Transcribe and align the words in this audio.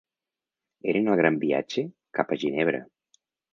Eren 0.93 1.09
al 1.11 1.19
gran 1.19 1.37
viatge 1.45 1.85
capa 2.19 2.39
a 2.39 2.43
Ginebra. 2.47 2.83